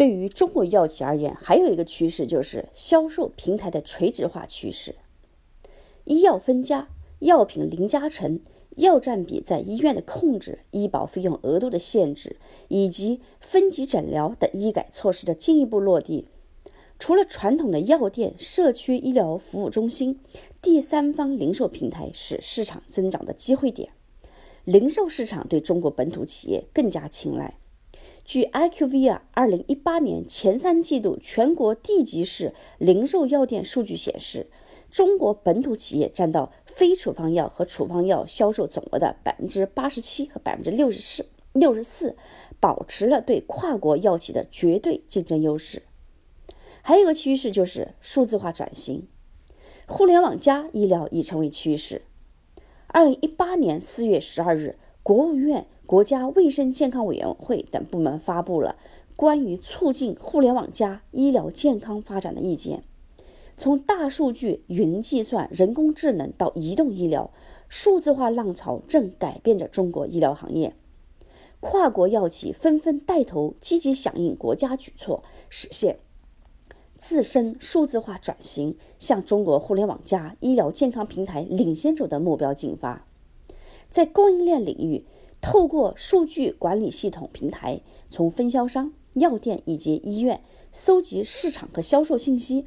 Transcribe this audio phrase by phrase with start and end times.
[0.00, 4.94] 对于中国药企而言，还有一个趋势就是销售平台的垂直化趋势。
[6.04, 6.88] 医药分家、
[7.18, 8.40] 药品零加成、
[8.78, 12.38] 药占比在医院的控制、医保费用额度的限制，
[12.68, 16.28] 以及分级诊疗等医改措施的进一步落地，
[16.98, 20.18] 除了传统的药店、社区医疗服务中心，
[20.62, 23.90] 第三方零售平台是市场增长的机会点。
[24.64, 27.58] 零售市场对中国本土企业更加青睐。
[28.30, 34.46] 据 IQVIA 二零一八年前三季度全国地级市零售药店数据显示，
[34.88, 42.16] 中国本土企业占到非处方药和处方药销售总额的百分之八十七和百分之六十四，六十四，
[42.60, 45.82] 保持了对跨国药企的绝对竞争优势。
[46.82, 49.08] 还有一个趋势就是数字化转型，
[49.88, 52.02] 互联网加医疗已成为趋势。
[52.86, 54.78] 二零一八年四月十二日，
[55.10, 55.66] 国务院。
[55.86, 58.76] 国家卫生健康委员会等部门发布了
[59.16, 62.84] 关于促进互联网加医疗健康发展的意见。
[63.56, 67.32] 从大数据、云计算、人工智能到移动医疗，
[67.68, 70.76] 数字化浪潮正改变着中国医疗行业。
[71.58, 75.98] 跨国药企纷纷带头积极响应国家举措，实现
[76.96, 83.08] 自身数字化转型，向中国互联网加医疗健康平台领先者的目标进发。
[83.90, 85.04] 在供应链领域，
[85.40, 90.40] 透过数据管理系统平台，从分销商、药店以及医院
[90.72, 92.64] 搜集市场和销售信息，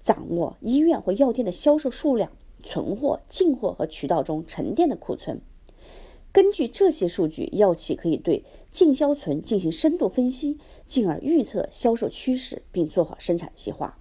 [0.00, 2.30] 掌握医院或药店的销售数量、
[2.62, 5.40] 存货、进货和渠道中沉淀的库存。
[6.30, 13.98] 根据这些数据，药企可以对进销存进行深度分析，进而预测销售趋势，并做好生产计划。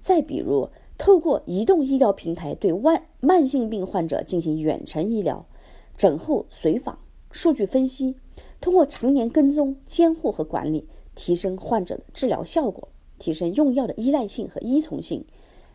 [0.00, 5.46] 再比如，透过移动医疗平台对慢慢性病患者进行远程医疗。
[5.96, 6.98] 诊后随访、
[7.30, 8.16] 数据分析，
[8.60, 12.88] 通过常年跟踪、监护和管理，提升患者的治疗效果，
[13.18, 15.24] 提升用药的依赖性和依从性。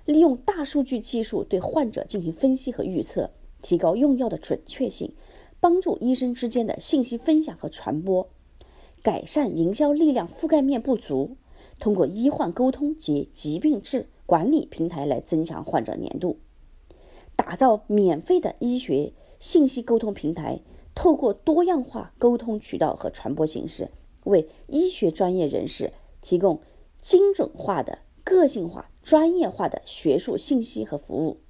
[0.05, 3.31] 利用大数据技术对患者进行分析和预测，
[3.61, 5.13] 提高用药的准确性，
[5.61, 8.27] 帮助医生之间的信息分享和传播，
[9.01, 11.37] 改善营销力量覆盖面不足。
[11.79, 16.39] 通过医患沟通及疾病治管理平台来增强患者粘度，
[17.35, 19.13] 打造免费的医学。
[19.39, 20.61] 信息沟通平台
[20.95, 23.91] 透过多样化沟通渠道和传播形式，
[24.23, 25.91] 为医学专业人士
[26.21, 26.61] 提供
[27.01, 31.41] 精准化的、个性化、专业化的学术信息和服务，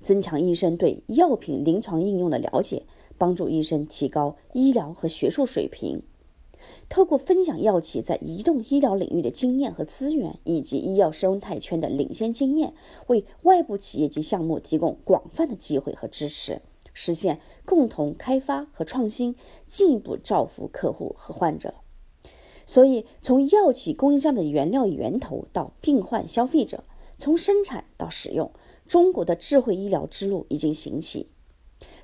[0.00, 2.86] 增强医生对药品临床应用的了解，
[3.18, 6.02] 帮助医生提高医疗和学术水平。
[6.88, 12.74] 透过分享药企在移动医疗领域的经验和资源，以及医药生态圈的领先经验，
[13.08, 16.62] 为外部企业及项目提供广泛的机会和支持，
[16.92, 19.34] 实现共同开发和创新，
[19.66, 21.74] 进一步造福客户和患者。
[22.66, 26.84] 所以，从药企供应商的原料源头到病患消费者，
[27.18, 28.50] 从生产到使用，
[28.86, 31.28] 中国的智慧医疗之路已经行起。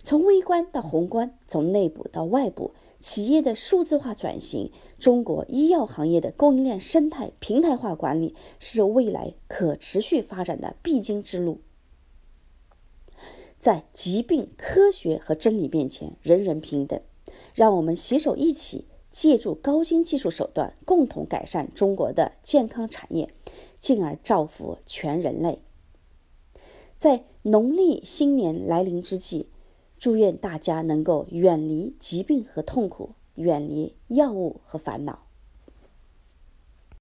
[0.02, 2.72] 从微观到宏观，从内部到外部。
[2.98, 11.62] 企业的数字化转型，中国医药行业的供应链生态平台化管理是未来可持续发展的必经之路。
[13.58, 17.00] 在疾病科学和真理面前，人人平等。
[17.54, 23.32] 让我们携手一起，借助高新技术手段，共同改善中国的健康产业，
[23.78, 25.62] 进而造福全人类。
[26.98, 29.48] 在农历新年来临之际。
[30.00, 35.26] 祝愿大家能够远离疾病和痛苦，远离药物和烦恼。